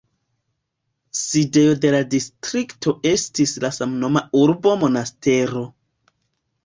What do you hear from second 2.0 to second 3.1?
distrikto